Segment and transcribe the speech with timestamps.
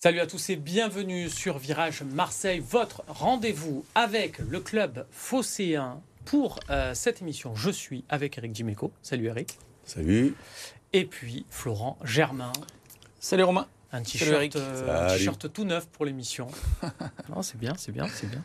[0.00, 6.60] Salut à tous et bienvenue sur Virage Marseille, votre rendez-vous avec le club phocéen pour
[6.70, 7.56] euh, cette émission.
[7.56, 8.92] Je suis avec Eric Dimeco.
[9.02, 9.58] Salut Eric.
[9.84, 10.36] Salut.
[10.92, 12.52] Et puis Florent Germain.
[13.18, 13.66] Salut Romain.
[13.90, 16.46] Un t-shirt euh, tout neuf pour l'émission.
[17.28, 18.44] non, c'est bien, c'est bien, c'est bien.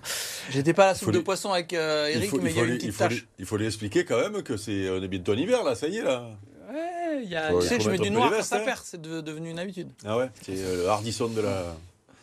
[0.50, 2.78] J'étais pas à la soupe de poisson avec euh, Eric, mais il, y a une
[2.78, 3.28] petite tâche.
[3.38, 5.88] il faut lui expliquer quand même que c'est on est bientôt en hiver là, ça
[5.88, 6.32] y est là.
[6.70, 7.52] Ouais, il y a.
[7.54, 9.90] tu sais que je mets du noir quand ça perd, c'est devenu une habitude.
[10.06, 11.76] Ah ouais, c'est euh, le hardisson de la.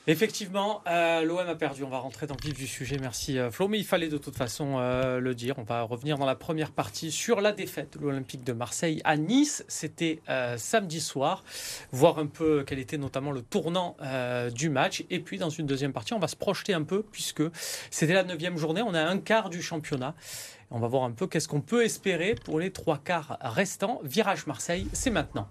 [0.06, 1.84] Effectivement, euh, l'OM a perdu.
[1.84, 2.96] On va rentrer dans le vif du sujet.
[2.98, 3.68] Merci euh, Flo.
[3.68, 5.58] Mais il fallait de toute façon le dire.
[5.58, 9.16] On va revenir dans la première partie sur la défaite de l'Olympique de Marseille à
[9.16, 9.62] Nice.
[9.68, 10.20] C'était
[10.56, 11.44] samedi soir.
[11.92, 13.96] Voir un peu quel était notamment le tournant
[14.52, 15.04] du match.
[15.10, 17.42] Et puis dans une deuxième partie, on va se projeter un peu puisque
[17.90, 18.82] c'était la neuvième journée.
[18.82, 20.14] On a un quart du championnat.
[20.72, 24.00] On va voir un peu qu'est-ce qu'on peut espérer pour les trois quarts restants.
[24.04, 25.48] Virage Marseille, c'est maintenant.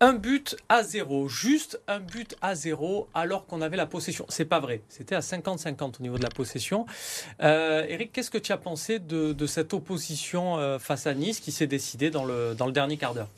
[0.00, 4.24] Un but à zéro, juste un but à zéro alors qu'on avait la possession.
[4.28, 6.86] C'est pas vrai, c'était à 50-50 au niveau de la possession.
[7.42, 11.52] Euh, Eric, qu'est-ce que tu as pensé de, cette opposition euh, face à Nice qui
[11.52, 13.28] s'est décidée dans le dernier quart d'heure?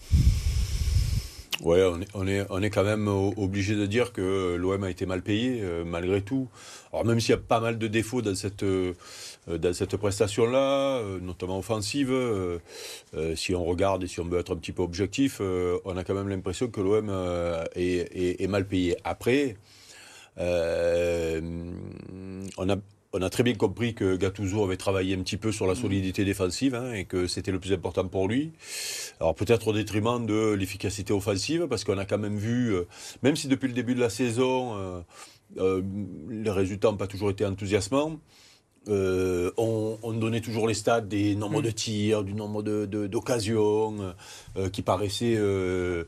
[1.62, 4.90] Ouais, on est, on est, on est quand même obligé de dire que l'OM a
[4.90, 6.48] été mal payé, euh, malgré tout.
[6.92, 8.92] Alors, même s'il y a pas mal de défauts dans cette, euh,
[9.72, 12.12] cette prestation-là, euh, notamment offensive,
[13.36, 16.14] si on regarde et si on veut être un petit peu objectif, on a quand
[16.14, 17.10] même l'impression que l'OM
[17.74, 18.96] est, est, mal payé.
[19.04, 19.56] Après,
[20.38, 20.42] on
[22.68, 22.76] a
[23.16, 25.76] on a très bien compris que Gattuso avait travaillé un petit peu sur la mm.
[25.76, 28.52] solidité défensive hein, et que c'était le plus important pour lui.
[29.20, 32.86] Alors peut-être au détriment de l'efficacité offensive, parce qu'on a quand même vu, euh,
[33.22, 35.00] même si depuis le début de la saison, euh,
[35.58, 35.82] euh,
[36.28, 38.18] les résultats n'ont pas toujours été enthousiasmants,
[38.88, 44.14] euh, on, donnait toujours les stats des nombres de tirs, du nombre d'occasions de,
[44.56, 46.04] euh, qui paraissaient euh,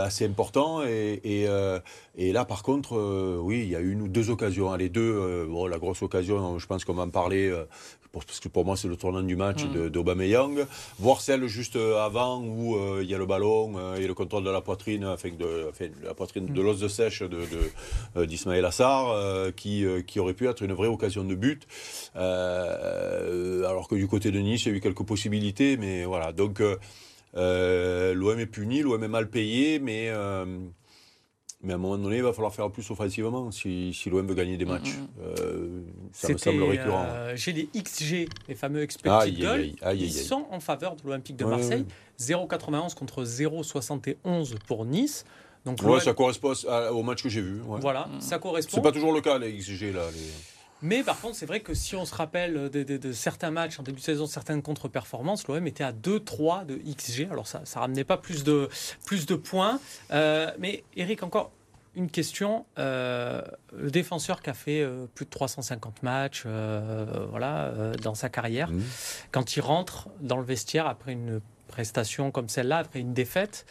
[0.00, 0.82] assez importants.
[0.82, 1.46] Et,
[2.16, 4.74] là, par contre, oui, il y a une ou deux occasions.
[4.74, 7.52] Les deux, bon, la grosse occasion, je pense qu'on va en parler,
[8.12, 9.90] parce que pour moi c'est le tournant du match mm.
[9.90, 10.66] d'Aubameyang,
[10.98, 14.44] voir celle juste avant où euh, il y a le ballon euh, et le contrôle
[14.44, 15.70] de la poitrine, enfin de,
[16.04, 16.64] la poitrine de mm.
[16.64, 21.24] l'os de sèche euh, d'Ismaël de, Assar, qui, qui aurait pu être une vraie occasion
[21.24, 21.66] de but,
[22.14, 26.60] alors que du côté de Nice il y a eu quelques possibilités, mais voilà, donc
[27.34, 30.10] l'OM est puni, l'OM est mal payé, mais
[31.62, 34.34] mais à un moment donné, il va falloir faire plus offensivement si, si l'OM veut
[34.34, 34.94] gagner des matchs.
[35.20, 37.06] Euh, ça me semble récurrent.
[37.08, 41.44] Euh, j'ai les XG, les fameux expected goals, qui sont en faveur de l'Olympique de
[41.44, 41.86] Marseille.
[42.20, 45.24] 0,91 contre 0,71 pour Nice.
[45.64, 46.52] Donc, ouais, ça correspond
[46.92, 47.60] au match que j'ai vu.
[47.64, 48.76] Voilà, ça correspond.
[48.76, 50.02] C'est pas toujours le cas, les XG, là.
[50.12, 50.55] Les...
[50.82, 53.98] Mais par contre, c'est vrai que si on se rappelle de, certains matchs en début
[53.98, 57.28] de saison, certaines contre-performances, l'OM était à 2-3 de XG.
[57.30, 58.68] Alors ça ne ramenait pas plus de,
[59.04, 59.80] plus de points.
[60.10, 61.52] Euh, mais Eric, encore
[61.94, 62.66] une question.
[62.78, 63.40] Euh,
[63.74, 66.44] le défenseur qui a fait euh, plus de 350 matchs
[67.30, 67.72] voilà,
[68.02, 68.82] dans sa carrière, mmh.
[69.32, 73.66] quand il rentre dans le vestiaire après une prestation comme celle-là, après une défaite,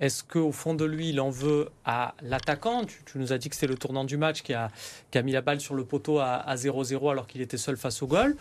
[0.00, 2.84] est-ce qu'au fond de lui, il en veut à l'attaquant?
[2.84, 4.70] Tu, nous as dit que c'est le tournant du match qui a,
[5.10, 8.02] qui a, mis la balle sur le poteau à 0-0 alors qu'il était seul face
[8.02, 8.36] au goal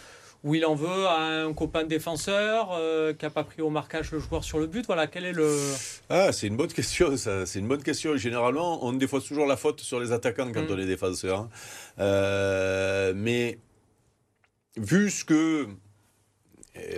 [0.45, 4.11] ou il en veut à un copain défenseur euh, qui n'a pas pris au marquage
[4.11, 4.85] le joueur sur le but?
[4.85, 5.49] Voilà, quel est le.
[6.07, 7.47] Ah, c'est une bonne question, ça.
[7.47, 8.15] C'est une bonne question.
[8.15, 10.71] Généralement, on défausse toujours la faute sur les attaquants quand mm.
[10.71, 11.39] on est défenseur.
[11.39, 11.49] Hein.
[11.97, 13.57] Euh, mais
[14.77, 15.67] vu ce que.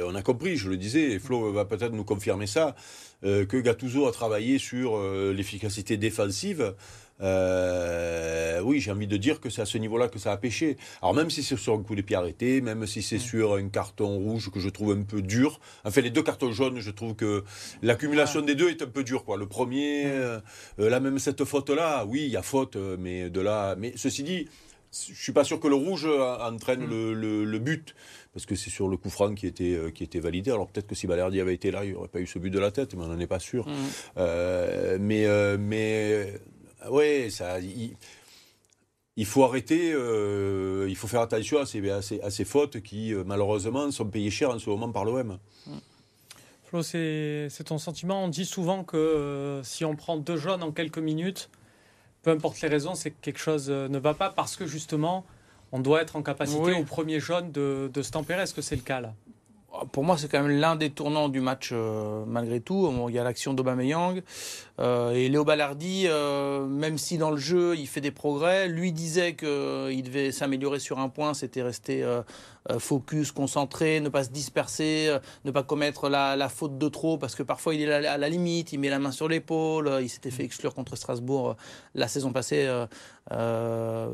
[0.03, 2.75] on a compris, je le disais, Flo va peut-être nous confirmer ça.
[3.23, 6.75] Euh, que Gattuso a travaillé sur euh, l'efficacité défensive.
[7.19, 10.78] Euh, oui, j'ai envie de dire que c'est à ce niveau-là que ça a pêché.
[11.01, 13.69] Alors même si c'est sur un coup de pied arrêté, même si c'est sur un
[13.69, 15.59] carton rouge que je trouve un peu dur.
[15.83, 17.44] Enfin, les deux cartons jaunes, je trouve que
[17.81, 19.25] l'accumulation des deux est un peu dure.
[19.25, 19.38] Quoi.
[19.38, 20.05] Le premier,
[20.78, 23.75] là même cette faute-là, oui, il y a faute, mais de là.
[23.79, 24.47] Mais ceci dit,
[25.08, 27.14] je suis pas sûr que le rouge entraîne mm.
[27.14, 27.96] le, but
[28.38, 30.52] parce que c'est sur le coup franc qui était, euh, qui était validé.
[30.52, 32.52] Alors peut-être que si Balerdi avait été là, il n'y aurait pas eu ce but
[32.52, 33.67] de la tête, mais on n'en est pas sûr.
[33.67, 33.73] Mm.
[34.17, 36.40] Euh, mais, euh, mais
[36.88, 37.59] ouais, ça.
[37.59, 44.05] Il, faut arrêter, il faut faire attention à ces, à ces, fautes qui, malheureusement, sont
[44.05, 45.40] payées cher en ce moment par l'OM.
[45.66, 45.72] Mm.
[46.66, 48.26] Flo, c'est ton sentiment.
[48.26, 51.50] On dit souvent que si on prend deux jaunes en quelques minutes,
[52.28, 55.24] peu importe les raisons, c'est que quelque chose ne va pas parce que justement,
[55.72, 58.41] on doit être en capacité au premier jaune de, de se tempérer.
[58.41, 59.14] Est-ce que c'est le cas là?
[59.94, 62.91] Pour moi, c'est quand même l'un des tournants du match euh, malgré tout.
[63.08, 64.22] il y a l'action d'Aubameyang
[64.79, 68.91] euh, et Léo Ballardi, euh, même si dans le jeu il fait des progrès, lui
[68.91, 72.22] disait qu'il devait s'améliorer sur un point, c'était rester euh,
[72.78, 77.34] focus, concentré, ne pas se disperser, euh, ne pas commettre la, faute de trop, parce
[77.34, 80.32] que parfois il est à la limite, il met la main sur l'épaule, il s'était
[80.32, 81.56] fait exclure contre Strasbourg
[81.96, 82.70] la saison passée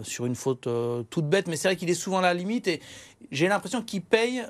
[0.03, 0.67] sur une faute
[1.09, 2.81] toute bête, mais c'est vrai qu'il est souvent à la limite et
[3.31, 4.41] j'ai l'impression qu'il paye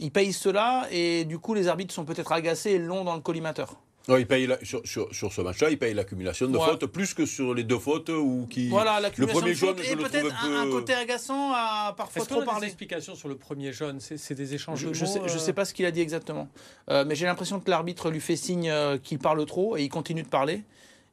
[0.00, 3.20] il paye cela et du coup les arbitres sont peut-être agacés et longs dans le
[3.20, 3.76] collimateur.
[4.16, 7.64] Il paye sur, sur, ce match-là, il paye l'accumulation de fautes plus que sur les
[7.64, 8.68] deux fautes ou qui.
[8.68, 12.60] Voilà, le premier jaune, et peut-être un, côté agaçant à parfois trop parler.
[12.60, 14.80] Des explications sur le premier jaune, c'est des échanges.
[14.80, 16.48] Je, de je, sais, je sais pas ce qu'il a dit exactement,
[16.90, 19.88] euh, mais j'ai l'impression que l'arbitre lui fait signe euh, qu'il parle trop et il
[19.88, 20.62] continue de parler.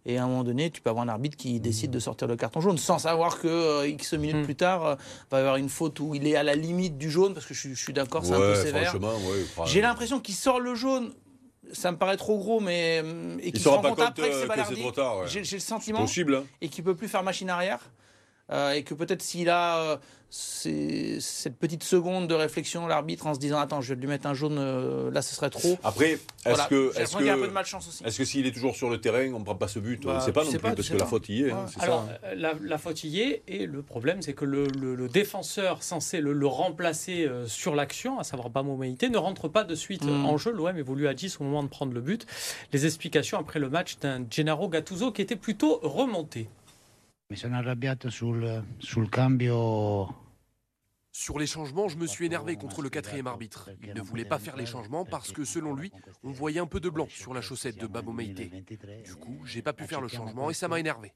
[0.07, 2.35] Et à un moment donné, tu peux avoir un arbitre qui décide de sortir le
[2.35, 4.43] carton jaune sans savoir que euh, X minutes hmm.
[4.43, 4.95] plus tard, euh,
[5.31, 7.55] va y avoir une faute où il est à la limite du jaune, parce que
[7.55, 8.95] je, suis d'accord, c'est un peu sévère.
[9.65, 11.11] J'ai l'impression qu'il sort le jaune.
[11.73, 14.81] Ça me paraît trop gros, mais euh, et qu'il se rend compte après que c'est
[14.81, 15.27] trop tard.
[15.27, 16.43] J'ai le sentiment possible, hein.
[16.61, 17.79] et qu'il peut plus faire machine arrière.
[18.51, 19.99] Et que peut-être s'il a
[20.37, 24.27] c'est cette petite seconde de réflexion, l'arbitre, en se disant Attends, je vais lui mettre
[24.27, 25.77] un jaune, euh, là, ce serait trop.
[25.81, 26.99] Après, est-ce que.
[26.99, 28.03] Est-ce que, un peu de malchance aussi.
[28.03, 30.05] Est-ce que s'il est toujours sur le terrain, on ne prend pas ce but?
[30.05, 31.51] On ne sait pas non plus, parce que la faute y est.
[31.51, 36.19] Hein, Alors, euh, La, faute y est, et le problème, c'est que le, défenseur censé
[36.19, 40.25] le, remplacer euh, sur l'action, à savoir Bamomeïté, ne rentre pas de suite mm.
[40.25, 40.51] en jeu.
[40.51, 42.25] L'OM évolue à 10 au moment de prendre le but.
[42.73, 46.49] Les explications après le match d'un Gennaro Gattuso qui était plutôt remonté.
[47.29, 50.23] Mi sono arrabbiato sul, sul cambio
[51.17, 53.69] sur les changements, je me suis énervé contre le quatrième arbitre.
[53.81, 55.89] Il ne voulait pas faire les changements parce que, selon lui,
[56.25, 58.35] on voyait un peu de blanc sur la chaussette de Babo Meite.
[58.35, 61.13] Du coup, j'ai pas pu faire le changement et ça m'a énervé.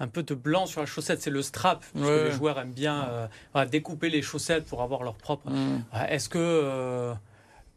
[0.00, 1.84] Un peu de blanc sur la chaussette, c'est le strap.
[1.92, 5.50] Parce que les joueurs aiment bien euh, découper les chaussettes pour avoir leur propre.
[5.50, 5.84] Mm.
[6.08, 6.38] Est-ce que.
[6.38, 7.14] Euh,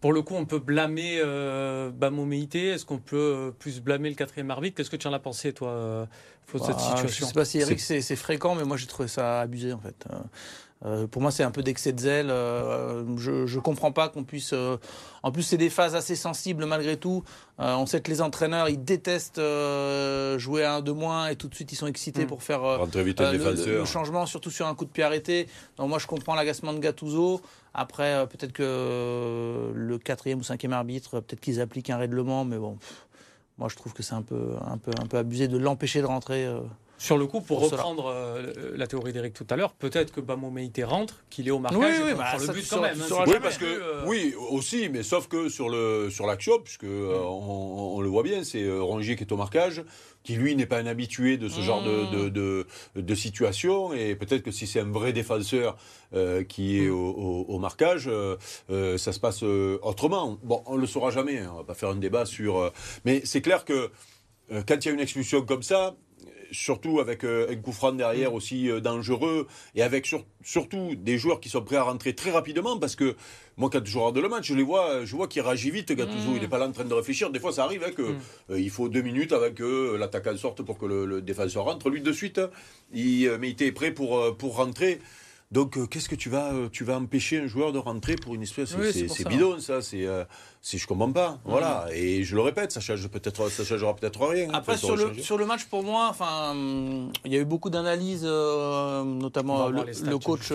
[0.02, 4.52] pour le coup, on peut blâmer euh, Est-ce qu'on peut euh, plus blâmer le quatrième
[4.52, 4.78] arbitre?
[4.78, 6.06] Qu'est-ce que tu en as pensé, toi, euh,
[6.54, 9.08] de cette situation Je ne sais pas si Eric, c'est fréquent, mais moi j'ai trouvé
[9.08, 10.06] ça abusé, en fait.
[10.86, 12.28] Euh, pour moi, c'est un peu d'excès de zèle.
[12.28, 14.54] je ne comprends pas qu'on puisse.
[15.24, 17.24] en plus, c'est des phases assez sensibles malgré tout.
[17.58, 19.42] on sait que les entraîneurs, ils détestent
[20.38, 22.28] jouer à un de moins et tout de suite, ils sont excités hmm.
[22.28, 25.48] pour faire le, changement, surtout sur un coup de pied arrêté.
[25.78, 27.42] Donc, moi, je comprends l'agacement de Gattuso.
[27.80, 32.44] Après, euh, peut-être que euh, le quatrième ou cinquième arbitre, peut-être qu'ils appliquent un règlement,
[32.44, 32.80] mais bon,
[33.60, 34.56] moi je trouve que c'est un peu
[35.14, 36.48] abusé de l'empêcher de rentrer.
[36.98, 38.14] Euh, sur le coup, pour, reprendre
[38.76, 42.00] la théorie d'Eric tout à l'heure, peut-être que Bamo Meïté rentre, qu'il est au marquage
[42.00, 43.00] oui, oui, bah, le but quand même.
[43.00, 47.12] Hein, oui, parce que, oui, aussi, mais sauf que sur le sur l'action, puisque mm.
[47.24, 49.84] on, le voit bien, c'est Rongier qui est au marquage,
[50.28, 53.94] qui lui n'est pas un habitué de ce genre de, de, de, situation.
[53.94, 55.78] Et peut-être que si c'est un vrai défenseur
[56.14, 58.36] euh, qui est au, marquage, euh,
[58.70, 60.38] euh, ça se passe autrement.
[60.44, 62.74] Bon, on ne le saura jamais, hein, on ne va pas faire un débat sur...
[63.06, 63.90] mais c'est clair que
[64.50, 65.96] quand il y a une expulsion comme ça,
[66.52, 70.14] surtout avec un coup franc derrière aussi dangereux, et avec
[70.44, 73.16] surtout des joueurs qui sont prêts à rentrer très rapidement, parce que
[73.58, 76.34] moi, quand je regarde le match, je les vois, je vois qu'il réagit vite, Gattuso.
[76.36, 77.32] Il n'est pas là en train de réfléchir.
[77.32, 78.20] Des fois, ça arrive hein, que mm.
[78.52, 81.90] euh, il faut deux minutes avec que l'attaquant sorte pour que le, défenseur rentre.
[81.90, 82.40] Lui, de suite,
[82.94, 85.00] il, euh, mais il était prêt pour, euh, pour rentrer.
[85.52, 88.76] Donc, qu'est-ce que tu vas, tu vas empêcher un joueur de rentrer pour une espèce
[88.92, 89.82] C'est bidon, ça.
[89.82, 90.06] C'est,
[90.62, 91.32] si je comprends pas.
[91.32, 91.40] Mm.
[91.46, 91.86] Voilà.
[91.94, 94.50] Et je le répète, ça change peut-être, ça changera peut-être rien.
[94.50, 96.54] Hein, Après, sur, le, sur le match, pour moi, enfin,
[97.24, 100.52] il y a eu beaucoup d'analyses, notamment le, coach.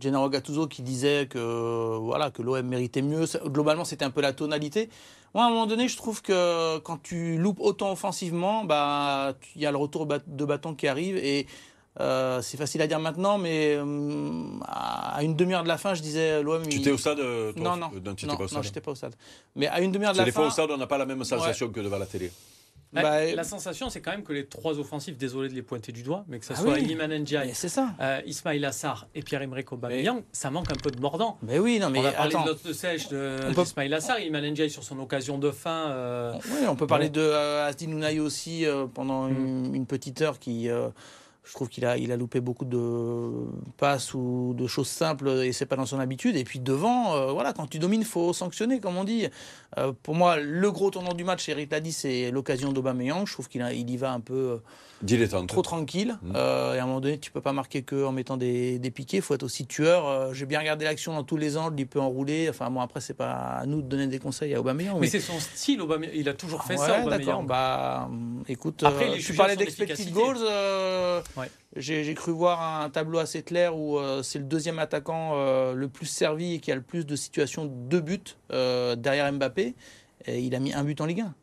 [0.00, 3.24] Gennaro Gattuso qui disait que voilà que l'OM méritait mieux.
[3.46, 4.90] Globalement, c'était un peu la tonalité.
[5.34, 9.62] Moi, à un moment donné, je trouve que quand tu loupes autant offensivement, bah il
[9.62, 11.46] y a le retour de bâton qui arrive et
[12.00, 16.02] euh, c'est facile à dire maintenant, mais euh, à une demi-heure de la fin, je
[16.02, 16.66] disais l'OM.
[16.66, 19.14] Tu étais au stade euh, Non, non, non, non, j'étais pas au stade.
[19.54, 20.28] Mais à une demi-heure de la fin.
[20.28, 22.32] Des fois au stade, on n'a pas la même sensation que devant la télé.
[22.94, 25.90] Bah, bah, la sensation, c'est quand même que les trois offensifs, désolé de les pointer
[25.90, 27.52] du doigt, mais que ce ah soit Iliman Ndiaye,
[28.00, 31.36] euh, Ismail Assar et Pierre-Emerick Aubameyang, ça manque un peu de mordant.
[31.42, 33.96] Mais oui, non, mais on va parler de l'autre de sèche d'Ismail peut...
[33.96, 35.90] Assar, Iliman Ndiaye sur son occasion de fin.
[35.90, 39.74] Euh, oui, on peut parler de euh, Asdin Ounaï aussi euh, pendant une, mm.
[39.74, 40.68] une, petite heure qui
[41.44, 43.30] je trouve qu'il a, il a loupé beaucoup de
[43.76, 46.36] passes ou de choses simples et c'est pas dans son habitude.
[46.36, 49.28] Et puis devant, euh, voilà, quand tu domines, faut sanctionner, comme on dit.
[49.76, 53.26] Euh, pour moi, le gros tournant du match, Eric l'a dit, c'est l'occasion d'Aubameyang.
[53.26, 54.58] Je trouve qu'il il y va un peu euh,
[55.46, 56.16] Trop tranquille.
[56.22, 56.32] Mm.
[56.34, 58.90] Euh, et à un moment donné, tu peux pas marquer que en mettant des, des
[58.90, 59.18] piquets.
[59.18, 60.06] Il faut être aussi tueur.
[60.06, 61.78] Euh, j'ai bien regardé l'action dans tous les angles.
[61.78, 62.48] Il peut enrouler.
[62.48, 64.94] Enfin, bon, après, c'est pas à nous de donner des conseils à Aubameyang.
[64.94, 65.06] Mais, mais...
[65.08, 66.14] c'est son style, Aubameyang.
[66.14, 67.46] Il a toujours fait ça, Aubameyang.
[67.46, 68.08] Bah,
[68.48, 70.38] écoute, après, euh, tu parlais d'expected goals.
[71.76, 75.34] J'ai cru voir un tableau assez clair où c'est le deuxième attaquant
[75.72, 79.74] le plus servi et qui a le plus de situations de but derrière Mbappé.
[80.26, 81.34] Et il a mis un but en Ligue 1.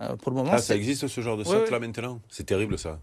[0.00, 2.20] Euh, pour le moment, ah, ça existe ce genre de set là maintenant?
[2.30, 3.00] C'est terrible ça.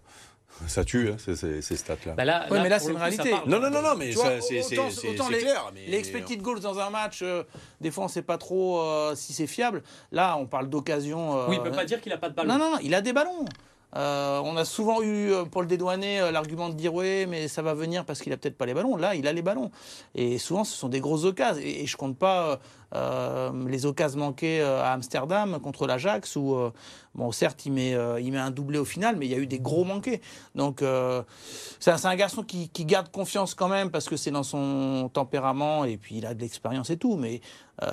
[0.66, 2.14] Ça tue, hein, ces, ces- ces stats-là.
[2.14, 3.30] Bah là, Ouais, mais là, c'est une coup, réalité.
[3.30, 3.48] parle.
[3.48, 5.70] non, non, non, non, mais c'est clair.
[5.72, 7.44] Mais, Les expected goals dans un match, euh,
[7.80, 9.84] des fois on ne sait pas trop euh, si c'est fiable.
[10.10, 11.38] Là, on parle d'occasion.
[11.38, 12.52] euh, Oui, il ne peut pas dire qu'il n'a pas de ballon.
[12.54, 13.44] Non, non, non, il a des ballons.
[13.96, 17.62] Euh, on a souvent eu, euh, pour le euh, l'argument de dire oui, mais ça
[17.62, 18.96] va venir parce qu'il a peut-être pas les ballons.
[18.96, 19.70] Là, il a les ballons.
[20.14, 21.62] Et souvent, ce sont des grosses occasions.
[21.64, 22.60] Et, je compte pas
[23.66, 26.70] les occasions manquées à Amsterdam contre l'Ajax euh,
[27.18, 29.38] bon, certes, il met, euh, il met un doublé au final, mais il y a
[29.38, 30.22] eu des gros manqués.
[30.54, 31.22] Donc, euh,
[31.80, 35.84] c'est un, garçon qui, qui garde confiance quand même parce que c'est dans son tempérament
[35.84, 37.16] et puis il a de l'expérience et tout.
[37.16, 37.40] Mais,
[37.82, 37.86] euh,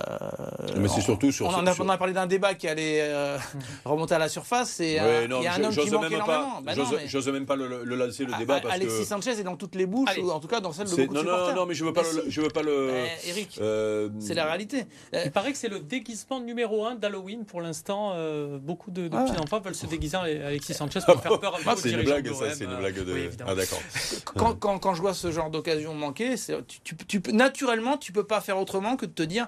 [0.77, 2.67] Mais c'est on- surtout sur- On en a, sur- on a parlé d'un débat qui
[2.67, 3.37] allait euh,
[3.85, 4.79] remonter à la surface.
[4.79, 6.25] Ouais, un- non, il y a un je- homme qui manque même énormément.
[6.55, 8.75] pas, Bah j'ose non, mais- même pas le, le lancer le Ah, débat ah, parce
[8.75, 10.21] Alexis que Sanchez est dans toutes les bouches, Allez.
[10.21, 11.55] ou en tout cas dans celles de beaucoup de non, non, supporters.
[11.55, 12.31] non, mais je veux pas, Mais le, si.
[12.31, 12.89] je veux pas le.
[13.25, 14.85] Eh, Eric, euh, c'est la réalité.
[15.13, 18.13] Il paraît que c'est le déguisement numéro un d'Halloween pour l'instant.
[18.59, 19.31] beaucoup de, de Ah.
[19.31, 22.27] petits enfants veulent se déguiser en Alexis Sanchez pour faire peur aux C'est une blague,
[22.27, 23.13] de ça, c'est une blague de.
[23.13, 23.51] oui, évidemment.
[23.51, 23.79] ah, d'accord.
[24.25, 27.97] quand, quand, quand je vois ce genre d'occasion manquer, c'est- tu, tu, tu peux- naturellement,
[27.97, 29.47] tu peux pas faire autrement que de te dire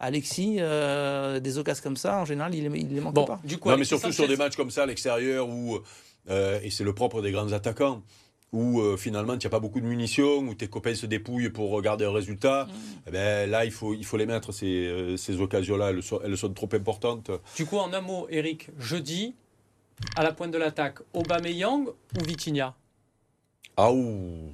[0.00, 3.40] Alexis, euh, des occasions comme ça, en général, il, il les manque Bon, pas.
[3.44, 5.78] du coup, non, mais surtout sur Sanchez- des matchs comme ça à l'extérieur où,
[6.28, 8.02] euh, et c'est le propre des grands attaquants,
[8.52, 11.70] où euh, finalement tu n'as pas beaucoup de munitions, où tes copains se dépouillent pour
[11.70, 12.68] regarder un résultat,
[13.06, 16.20] eh ben, là il faut, il faut les mettre, ces, euh, ces occasions-là, elles, sont-
[16.22, 17.30] elles sont trop importantes.
[17.56, 19.34] Du coup, en un mot, Eric, jeudi,
[20.16, 22.74] à la pointe de l'attaque, Aubameyang ou Vitinha?
[23.76, 24.50] Ah ouh.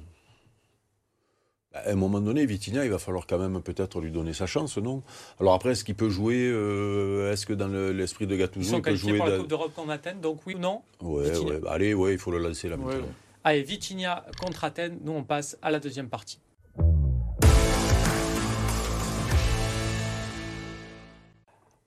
[1.73, 4.45] Bah, À un moment donné, Vitinha, il va falloir quand même peut-être lui donner sa
[4.47, 5.03] chance, non?
[5.39, 8.69] Alors après, est-ce qu'il peut jouer euh, Est-ce que dans le- l'esprit de Ils Gattuso,
[8.71, 10.81] sont il peut qualifiés jouer pour la Coupe d'Europe contre Athènes, donc oui ou non?
[11.01, 13.13] Ouais, ouais, bah, allez, ouais, il faut le lancer là Ouais, maintenant.
[13.43, 16.39] Allez, Vitinha contre Athènes, nous on passe à la deuxième partie.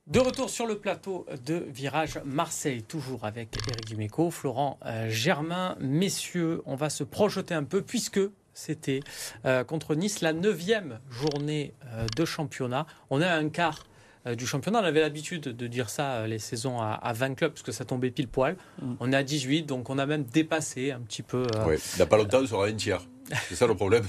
[0.07, 5.75] De retour sur le plateau de Virage Marseille, toujours avec Eric Duméco, Florent euh, Germain.
[5.79, 8.19] Messieurs, on va se projeter un peu puisque
[8.53, 8.99] c'était
[9.45, 12.85] euh, contre Nice la neuvième journée euh, de championnat.
[13.09, 13.85] On est à un quart
[14.35, 14.79] du championnat.
[14.81, 17.71] On avait l'habitude de dire ça euh, les saisons à, à 20 clubs parce que
[17.71, 18.55] ça tombait pile poil.
[18.81, 18.93] Mm.
[18.99, 21.45] On est à 18, donc on a même dépassé un petit peu.
[21.55, 21.77] euh, Ouais.
[21.93, 23.01] Il n'y a pas longtemps, on sera un tiers.
[23.47, 24.03] C'est ça le problème.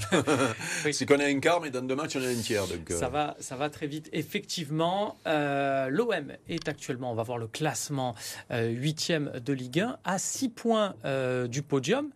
[0.83, 0.93] Oui.
[0.93, 2.67] C'est qu'on a un quart, mais dans deux matchs, on a un tiers.
[2.67, 4.09] Donc, euh, Ça va, ça va très vite.
[4.11, 8.13] Effectivement, euh, l'OM est actuellement, on va voir le classement,
[8.51, 12.09] euh, huitième de Ligue 1, à 6 points euh, du podium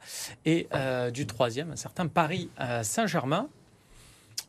[0.46, 3.48] et euh, du troisième, un certain Paris euh, Saint-Germain.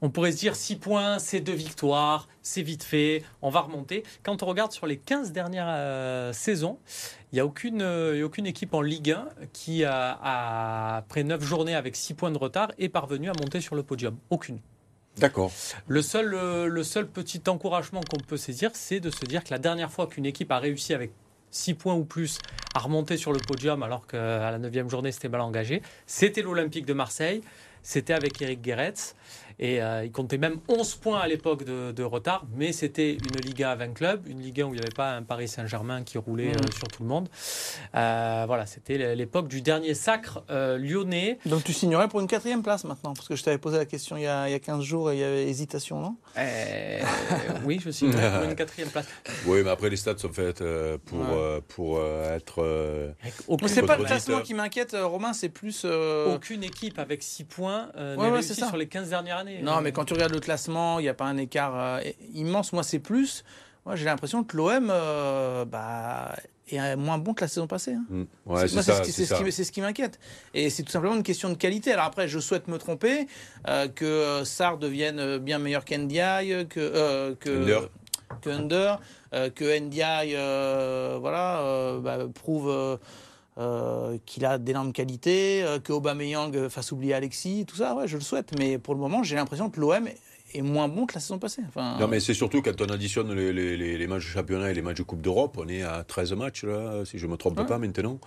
[0.03, 4.03] On pourrait se dire 6 points, c'est deux victoires, c'est vite fait, on va remonter.
[4.23, 6.79] Quand on regarde sur les 15 dernières euh, saisons,
[7.33, 11.43] il n'y a, aucune, euh, aucune équipe en Ligue 1 qui, a, a- après 9
[11.43, 14.17] journées avec 6 points de retard, est parvenue à monter sur le podium.
[14.31, 14.61] Aucune.
[15.19, 15.53] D'accord.
[15.87, 19.51] Le seul, euh, le seul petit encouragement qu'on peut saisir, c'est de se dire que
[19.51, 21.11] la dernière fois qu'une équipe a réussi avec
[21.51, 22.39] 6 points ou plus
[22.75, 26.87] à remonter sur le podium, alors qu'à la 9 journée, c'était mal engagé, c'était l'Olympique
[26.87, 27.43] de Marseille.
[27.83, 29.15] C'était avec Eric Guéretz.
[29.63, 33.41] Et euh, il comptait même 11 points à l'époque de, de retard, mais c'était une
[33.45, 35.49] Ligue 1 à 20 clubs, une Ligue 1 où il n'y avait pas un Paris
[35.49, 36.57] Saint-Germain qui roulait Mhm.
[36.65, 37.29] euh, sur tout le monde.
[37.95, 41.39] Euh, voilà, c'était l'époque du dernier sacre euh, lyonnais.
[41.45, 44.17] Donc tu signerais pour une quatrième place maintenant Parce que je t'avais posé la question
[44.17, 46.17] il y, a, il y a 15 jours et il y avait hésitation, non?
[46.39, 47.01] Euh,
[47.67, 49.07] oui, je suis pour une quatrième place.
[49.47, 50.59] Oui, mais après, les stats sont faites
[51.05, 51.27] pour, Ouais.
[51.35, 52.63] euh, pour euh, être.
[52.63, 53.13] euh,
[53.67, 55.83] C'est pas le classement qui m'inquiète, Romain, c'est plus.
[55.85, 58.67] euh, aucune équipe avec 6 points euh, Ouais, n'est ouais, ça.
[58.69, 59.50] sur les 15 dernières années.
[59.63, 62.01] Non, Euh, mais quand tu regardes le classement, il n'y a pas un écart euh,
[62.35, 62.73] immense.
[62.73, 63.45] Moi, c'est plus.
[63.87, 66.37] Moi, j'ai l'impression que l'OM euh, bah,
[66.71, 67.95] est moins bon que la saison passée.
[67.95, 68.27] hein.
[68.47, 68.97] Ouais, c'est Moi, ça.
[68.97, 69.43] ce qui- c'est c'est ce ça.
[69.43, 70.19] qui, c'est ce qui m'inquiète.
[70.55, 71.93] Et c'est tout simplement une question de qualité.
[71.93, 73.27] Alors après, je souhaite me tromper,
[73.69, 77.89] euh, que Sarr devienne bien meilleur qu'Ndiaye, que, euh, que, Under.
[78.43, 79.01] que Under,
[79.35, 82.99] euh, que Ndiaye euh, voilà, euh, bah, prouve
[83.61, 87.95] euh, euh, qu'il a d'énormes qualités, euh, que Aubameyang euh, fasse oublier Alexis, tout ça,
[87.95, 88.53] ouais, je le souhaite.
[88.59, 90.09] Mais pour le moment, j'ai l'impression que l'OM
[90.53, 91.63] est moins bon que la saison passée.
[91.69, 94.71] Enfin, Non, mais c'est surtout quand on additionne les, les- les- les matchs de championnat
[94.71, 97.33] et les matchs de Coupe d'Europe, on est à 13 matchs, là, si je ne
[97.33, 97.67] me trompe Ouais.
[97.67, 98.19] pas maintenant.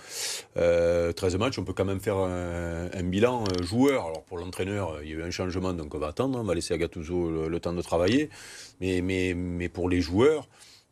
[0.57, 4.05] Euh, 13 matchs, on peut quand même faire un, un bilan euh, joueur.
[4.05, 6.53] Alors pour l'entraîneur, il y a eu un changement, donc on va attendre, on va
[6.55, 8.29] laisser à Gattuso le, le temps de travailler.
[8.79, 10.47] Mais, mais, mais pour les joueurs,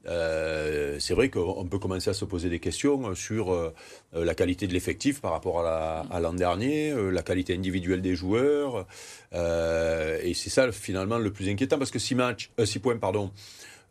[0.07, 3.73] euh, c'est vrai qu'on peut commencer à se poser des questions sur euh,
[4.15, 7.53] euh, la qualité de l'effectif par rapport à la- à l'an dernier, euh, la qualité
[7.53, 8.87] individuelle des joueurs.
[9.33, 13.31] et c'est ça finalement le plus inquiétant parce que 6 matchs, 6 points, pardon.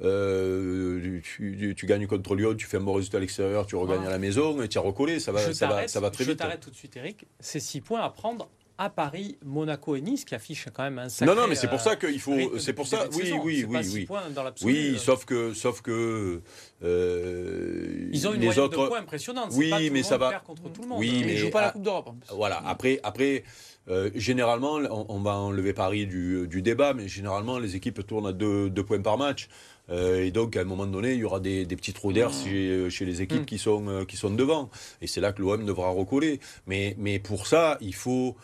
[0.01, 4.03] tu, tu- tu gagnes contre Lyon, tu fais un bon résultat à l'extérieur, tu regagnes
[4.05, 4.09] Ah.
[4.09, 6.11] à la maison et tu as recollé, ça va, je ça va, t'arrête- ça va
[6.11, 6.39] très je vite.
[6.39, 7.27] t'arrête tout de suite, Eric.
[7.41, 8.49] C'est 6 points à prendre
[8.83, 11.33] à Paris, Monaco et Nice qui affichent quand même un sacré.
[11.35, 12.59] Non, non, mais c'est pour ça euh, qu'il faut.
[12.59, 13.07] C'est pour ça.
[13.13, 13.41] Oui, saison.
[13.45, 14.05] oui, oui, pas oui.
[14.07, 14.45] points dans.
[14.63, 16.41] Oui, Euh, sauf que, sauf que
[16.83, 18.83] euh, Ils ont une les moyenne autres.
[18.83, 19.51] de points impressionnante.
[19.53, 20.99] Oui, C'est pas tout le mais monde ça va- perd contre tout le monde.
[20.99, 22.11] Oui, Et mais ils jouent pas la Coupe d'Europe.
[22.35, 22.63] Voilà.
[22.67, 23.45] Après, après
[23.89, 28.27] euh, généralement, on, on va enlever Paris du, du débat, mais généralement, les équipes tournent
[28.27, 29.49] à deux, deux points par match.
[29.91, 32.31] Euh, et donc, à un moment donné, il y aura des, des petits trous d'air
[32.33, 33.47] chez, chez les équipes Mm.
[33.47, 34.71] qui, sont, qui sont devant.
[35.03, 36.41] Et c'est là que l'OM devra recoller.
[36.67, 38.37] Mais, mais pour ça, il faut,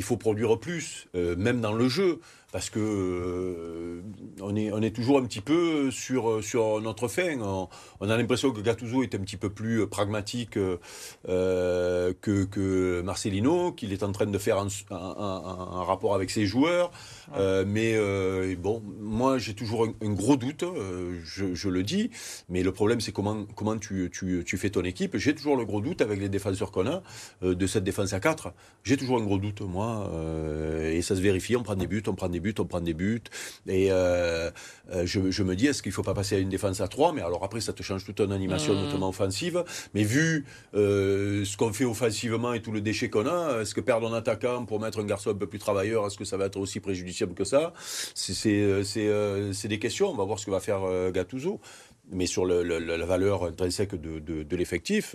[0.00, 2.20] il faut produire plus, euh, même dans le jeu.
[2.52, 4.02] Parce que euh,
[4.40, 7.38] on, est, on est toujours un petit peu sur, sur notre fin.
[7.40, 7.68] On,
[8.00, 10.76] on a l'impression que Gattuso est un petit peu plus pragmatique euh,
[11.28, 16.14] euh, que, que Marcelino, qu'il est en train de faire un, un- un- un rapport
[16.14, 16.90] avec ses joueurs.
[17.36, 21.82] Euh, mais euh, bon, moi j'ai toujours un, un gros doute, euh, je, je le
[21.84, 22.10] dis.
[22.48, 25.16] Mais le problème c'est comment, comment tu, tu, tu fais ton équipe.
[25.16, 27.02] J'ai toujours le gros doute avec les défenseurs qu'on a
[27.44, 28.52] euh, de cette défense à 4.
[28.82, 30.10] J'ai toujours un gros doute, moi.
[31.00, 32.94] Et ça se vérifie, on prend des buts, on prend des buts, on prend des
[32.94, 33.22] buts.
[33.66, 34.50] Et euh,
[34.92, 36.88] euh, je, je me dis, est-ce qu'il ne faut pas passer à une défense à
[36.88, 38.84] 3 Mais alors après, ça te change toute ton animation, Mhm.
[38.84, 39.64] notamment offensive.
[39.94, 43.80] Mais vu euh, ce qu'on fait offensivement et tout le déchet qu'on a, est-ce que
[43.80, 46.46] perdre un attaquant pour mettre un garçon un peu plus travailleur, est-ce que ça va
[46.46, 47.72] être aussi préjudiciable que ça?
[48.14, 50.10] C'est euh, des questions.
[50.10, 50.80] On va voir ce que va faire
[51.12, 51.60] Gattuso.
[52.12, 55.14] Mais sur le- le- la valeur intrinsèque de, de, de l'effectif,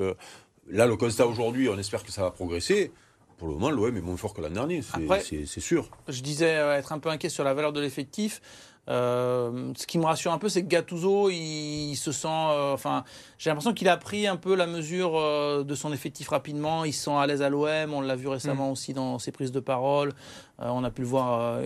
[0.70, 2.92] là, le constat aujourd'hui, on espère que ça va progresser.
[3.38, 5.89] Pour le moment, l'OM est moins fort que l'an dernier, c'est sûr.
[6.08, 8.42] Je disais être un peu inquiet sur la valeur de l'effectif.
[8.88, 12.27] Euh, ce qui me rassure un peu, c'est que Gattuso, il, il se sent.
[12.27, 13.04] euh, enfin,
[13.38, 16.86] j'ai l'impression qu'il a pris un peu la mesure euh, de son effectif rapidement.
[16.86, 17.94] Il se sent à l'aise à l'OM.
[17.94, 20.13] On l'a vu récemment aussi dans ses prises de parole.
[20.58, 21.60] On a pu le voir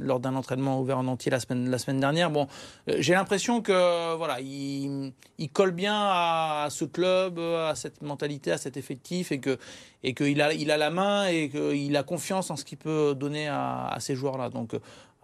[0.00, 2.30] lors d'un entraînement ouvert en entier la semaine, la semaine dernière.
[2.30, 2.46] Bon,
[2.86, 8.52] j'ai l'impression que voilà, il, il colle bien à, à ce club, à cette mentalité,
[8.52, 9.58] à cet effectif, et que
[10.02, 13.14] et qu'il a, il a la main et qu'il a confiance en ce qu'il peut
[13.14, 14.48] donner à, à ces joueurs-là.
[14.48, 14.74] Donc,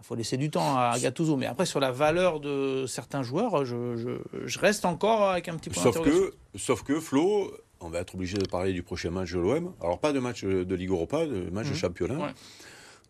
[0.01, 1.37] il faut laisser du temps à Gattuso.
[1.37, 5.55] Mais après, sur la valeur de certains joueurs, je, je- je reste encore avec un
[5.57, 9.11] petit point Sauf que, sauf que Flo, on va être obligé de parler du prochain
[9.11, 9.73] match de l'OM.
[9.81, 11.77] Alors, pas de match de Ligue Europa, de match de Mhm.
[11.77, 12.17] championnat.
[12.17, 12.33] Ouais.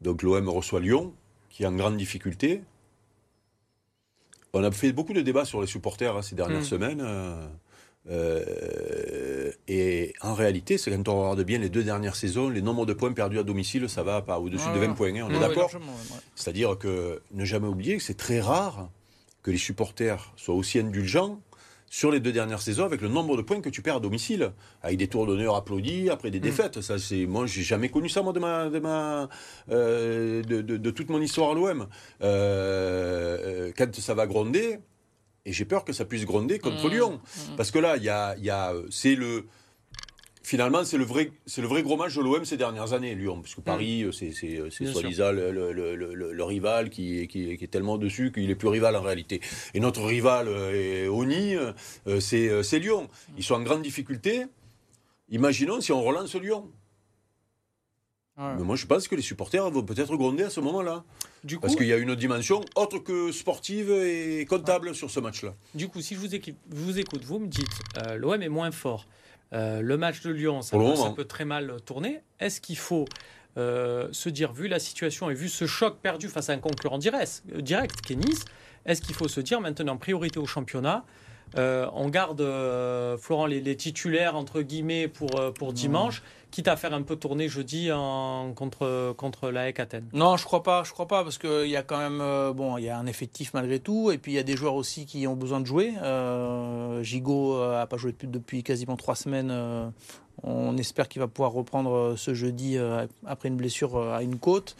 [0.01, 1.13] Donc, l'OM reçoit Lyon,
[1.49, 2.61] qui est en grande difficulté.
[4.53, 6.65] On a fait beaucoup de débats sur les supporters hein, ces dernières Mhm.
[6.65, 7.01] semaines.
[8.09, 12.85] Euh, et en réalité, c'est quand on regarde bien les deux dernières saisons, les nombres
[12.85, 14.93] de points perdus à domicile, ça va pas au-dessus de 20 ouais.
[14.95, 15.15] points.
[15.15, 15.79] hein, on est d'accord ouais,
[16.35, 18.89] c'est-à-dire que ne jamais oublier que c'est très rare
[19.43, 21.39] que les supporters soient aussi indulgents
[21.89, 24.53] sur les deux dernières saisons avec le nombre de points que tu perds à domicile,
[24.81, 26.43] avec des tours d'honneur applaudis après des Mm.
[26.43, 26.81] défaites.
[26.81, 29.27] Ça, c'est moi, j'ai jamais connu ça moi de ma, de ma,
[29.71, 31.87] euh, de, de- de toute mon histoire à l'OM.
[32.21, 34.79] Euh, quand ça va gronder,
[35.45, 36.91] et j'ai peur que ça puisse gronder contre Mmh.
[36.91, 37.55] Lyon, Mmh.
[37.57, 39.45] parce que là, il y a, y a, c'est le
[40.43, 43.41] Finalement, c'est le vrai, c'est le vrai gros match de l'OM ces dernières années, Lyon,
[43.41, 44.59] parce que Paris, euh, c'est, c'est,
[44.91, 48.55] soi-disant le, le- le- le- le rival qui, qui, qui est tellement dessus qu'il est
[48.55, 49.39] plus rival en réalité.
[49.75, 51.71] Et notre rival euh, est Oni, euh,
[52.19, 53.07] c'est, euh, c'est Lyon.
[53.37, 54.45] Ils sont en grande difficulté.
[55.29, 56.69] Imaginons si on relance Lyon.
[58.37, 58.53] Ouais.
[58.57, 61.03] Mais moi, je pense que les supporters vont peut-être gronder à ce moment-là,
[61.43, 65.19] Du coup, parce qu'il y a une dimension autre que sportive et comptable sur ce
[65.19, 65.53] match-là.
[65.75, 67.67] du coup, si je vous, équipe- vous écoute, vous me dites
[67.97, 69.05] euh, l'OM est moins fort.
[69.53, 71.13] Euh, le match de Lyon, ça peut, ça moment.
[71.13, 72.21] peut très mal tourner.
[72.39, 73.05] Est-ce qu'il faut
[73.57, 76.97] euh, se dire, vu la situation et vu ce choc perdu face à un concurrent
[76.99, 78.45] direct, direct qui est Nice,
[78.85, 81.03] est-ce qu'il faut se dire maintenant priorité au championnat
[81.57, 82.41] on garde,
[83.19, 87.47] Florent, les, les titulaires, entre guillemets, pour, pour dimanche, quitte à faire un peu tourner
[87.47, 87.89] jeudi
[88.55, 90.09] contre, contre la EC Athènes.
[90.13, 92.77] Non, je crois pas, je crois pas, parce qu'il y a quand même, euh, bon,
[92.77, 95.05] il y a un effectif malgré tout, et puis il y a des joueurs aussi
[95.05, 95.93] qui ont besoin de jouer.
[96.03, 99.49] Euh, Gigot euh, a pas joué depuis, quasiment trois semaines.
[99.51, 99.89] euh,
[100.43, 104.23] on espère qu'il va pouvoir reprendre euh, ce jeudi euh, après une blessure euh, à
[104.23, 104.75] une côte.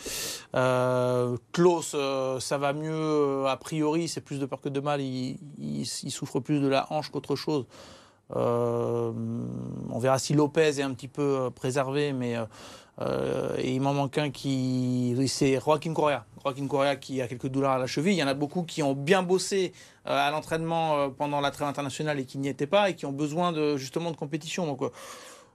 [0.56, 4.80] Euh, Klaus, euh, ça va mieux euh, a priori, c'est plus de peur que de
[4.80, 5.02] mal.
[5.02, 7.66] Il souffre plus de la hanche qu'autre chose.
[8.36, 9.12] Euh,
[9.90, 12.36] on verra si Lopez est un petit peu euh, préservé, mais
[13.00, 15.16] euh, il m'en manque un qui.
[15.28, 16.26] C'est Joaquin Correa.
[16.44, 18.14] Joaquin Correa qui a quelques douleurs à la cheville.
[18.14, 19.74] Il y en a beaucoup qui ont bien bossé
[20.06, 23.52] à l'entraînement pendant la trêve internationale et qui n'y étaient pas et qui ont besoin
[23.52, 24.66] de, justement de compétition.
[24.66, 24.82] Donc,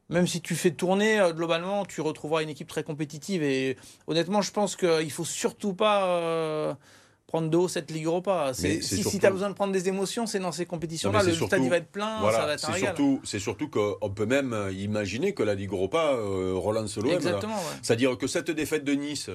[0.08, 3.42] même si tu fais tourner, globalement, tu retrouveras une équipe très compétitive.
[3.42, 6.76] Et honnêtement, je pense qu'il faut surtout pas.
[7.26, 8.52] Prendre de haut cette Ligue Europa.
[8.54, 11.24] Si, surtout- tu as besoin de prendre des émotions, c'est dans ces compétitions-là.
[11.24, 14.26] Le stade il va être plein, ça va être un surtout, c'est surtout qu'on peut
[14.26, 17.10] même imaginer que la Ligue Europa euh, relance l'OM.
[17.10, 17.78] Exactement, ouais.
[17.82, 19.28] C'est-à-dire que cette défaite de Nice,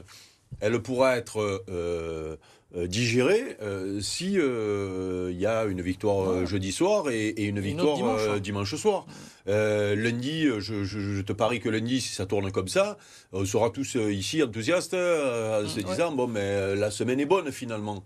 [0.62, 2.38] elle pourra être euh,
[2.76, 8.40] digérer euh, si il y a une victoire jeudi soir et, une victoire hein.
[8.40, 9.06] dimanche, soir.
[9.46, 12.98] lundi, je, te parie que lundi, si ça tourne comme ça,
[13.34, 18.04] on sera tous ici enthousiastes en se disant bon, mais la semaine est bonne finalement.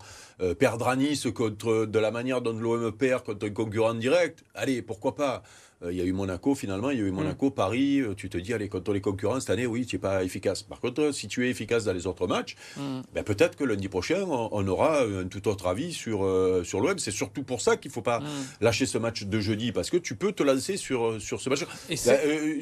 [0.58, 4.82] perdre à Nice contre, de la manière dont l'OM perd contre un concurrent direct, allez,
[4.82, 5.40] pourquoi pas euh,
[5.84, 7.14] il y a eu Monaco finalement, il y a eu mm.
[7.14, 8.00] Monaco, Paris.
[8.00, 10.62] Euh, tu te dis, allez, contre les concurrents cette année, oui, tu n'es pas efficace.
[10.62, 13.00] Par contre, si tu es efficace dans les autres matchs, mm.
[13.14, 16.98] ben, peut-être que lundi prochain, on, aura un tout autre avis sur, euh, sur l'OM.
[16.98, 18.24] C'est surtout pour ça qu'il ne faut pas mm.
[18.60, 21.60] lâcher ce match de jeudi, parce que tu peux te lancer sur, sur ce match.
[22.06, 22.60] Ben,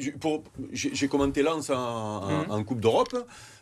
[0.71, 3.15] j'ai commenté Lens en, en Coupe d'Europe.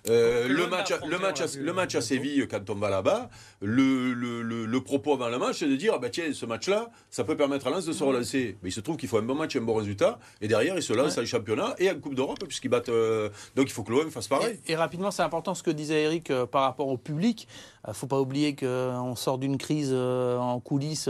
[0.10, 3.30] Euh, le, match, le, match à, le match à Séville, quand on va là-bas,
[3.62, 6.90] le, le, le, propos avant le match, c'est de dire ah bah tiens, ce match-là,
[7.10, 8.58] ça peut permettre à Lens de se relancer.
[8.62, 10.20] Mais il se trouve qu'il faut un bon match un bon résultat.
[10.42, 12.90] Et derrière, il se lance en championnat et en Coupe d'Europe, puisqu'ils battent.
[12.90, 14.60] Euh, donc il faut que l'OM fasse pareil.
[14.68, 17.48] Et, rapidement, c'est important ce que disait Eric euh, par rapport au public.
[17.86, 21.10] Il ne faut pas oublier qu'on sort d'une crise en coulisses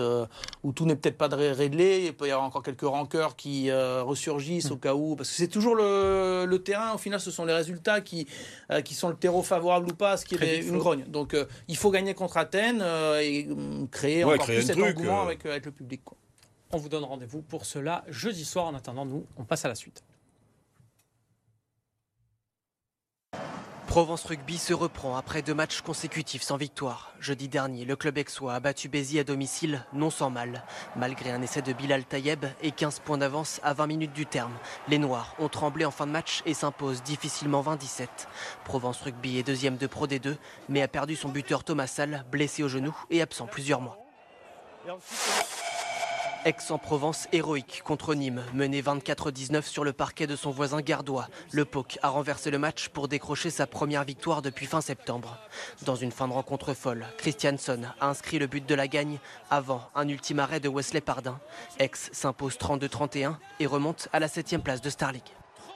[0.64, 2.06] où tout n'est peut-être pas réglé.
[2.08, 5.16] Il peut y avoir encore quelques rancœurs qui ressurgissent au cas où.
[5.16, 8.28] Parce que c'est toujours le, terrain, au final, ce sont les résultats qui
[8.84, 11.06] qui sont le terreau favorable ou pas à ce qui est une grogne.
[11.06, 15.22] Donc euh, il faut gagner contre Athènes euh, et mm, créer encore plus cet engouement
[15.22, 15.26] euh.
[15.26, 16.02] avec, avec, le public.
[16.72, 18.66] On vous donne rendez-vous pour cela jeudi soir.
[18.66, 20.04] En attendant, nous, on passe à la suite.
[23.94, 27.14] Provence Rugby se reprend après deux matchs consécutifs sans victoire.
[27.20, 30.64] Jeudi dernier, le club aixois a battu Bézi à domicile, non sans mal.
[30.96, 34.54] Malgré un essai de Bilal Tayeb et 15 points d'avance à 20 minutes du terme,
[34.88, 38.08] les Noirs ont tremblé en fin de match et s'imposent difficilement 20-17.
[38.66, 40.38] Provence Rugby est deuxième de Pro D2,
[40.70, 44.00] mais a perdu son buteur Thomas Salle, blessé au genou et absent plusieurs mois.
[46.46, 51.30] Aix-en-Provence héroïque contre Nîmes, mené 24-19 sur le parquet de son voisin gardois.
[51.52, 55.38] Le POC a renversé le match pour décrocher sa première victoire depuis fin septembre.
[55.84, 59.90] Dans une fin de rencontre folle, Christianson a inscrit le but de la gagne avant
[59.96, 61.40] un ultime arrêt de Wesley Pardin.
[61.80, 65.22] Aix s'impose 32-31 et remonte à la 7 place de Starligue.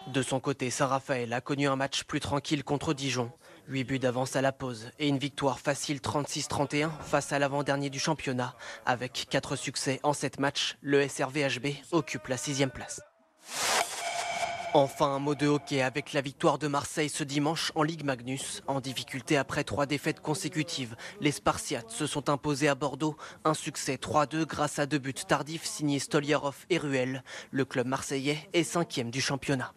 [0.08, 3.32] De son côté, Saint-Raphaël a connu un match plus tranquille contre Dijon.
[3.68, 8.00] 8 buts d'avance à la pause et une victoire facile 36-31 face à l'avant-dernier du
[8.00, 8.56] championnat.
[8.86, 13.02] Avec 4 succès en 7 matchs, le SRVHB occupe la 6 place.
[14.74, 18.62] Enfin un mot de hockey avec la victoire de Marseille ce dimanche en Ligue Magnus.
[18.68, 23.16] En difficulté après trois défaites consécutives, les Spartiates se sont imposés à Bordeaux.
[23.44, 27.24] Un succès 3-2 grâce à deux buts tardifs signés Stoliarov et Ruel.
[27.52, 29.74] Le club marseillais est cinquième du championnat.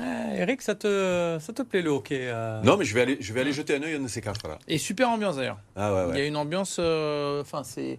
[0.00, 3.16] Eh, Eric, ça te, ça te plaît le hockey euh Non, mais je vais aller,
[3.20, 4.58] je vais aller jeter un œil à un de ces quatre là.
[4.68, 5.58] Et super ambiance d'ailleurs.
[5.76, 7.98] Ah Il y a une ambiance, euh, enfin c'est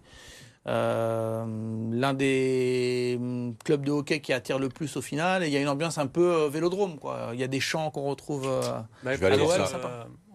[0.68, 1.46] euh,
[1.92, 5.44] l'un des hum, clubs de hockey qui attire le plus au final.
[5.44, 6.98] Et il y a une ambiance un peu euh, vélodrome.
[7.00, 7.32] Quoi.
[7.34, 8.62] Il y a des chants qu'on retrouve euh,
[9.04, 9.50] bah, à l'OM.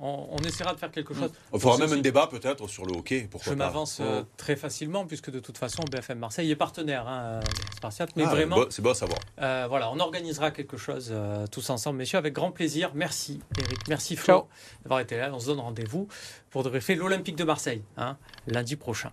[0.07, 1.31] On, essaiera de faire quelque chose.
[1.51, 3.27] On fera même un débat peut-être sur le hockey.
[3.31, 4.03] Pourquoi Je m'avance
[4.37, 7.41] très facilement puisque de toute façon BFM Marseille est partenaire hein,
[8.17, 9.19] Mais ah, vraiment, c'est bon à savoir.
[9.39, 11.15] voilà, on organisera quelque chose
[11.51, 12.91] tous ensemble, messieurs, avec grand plaisir.
[12.95, 14.49] Merci Eric, merci Flo
[14.83, 15.31] d'avoir été là.
[15.33, 16.09] On se donne rendez-vous
[16.51, 19.11] pour débriefer l'Olympique de Marseille hein, lundi prochain.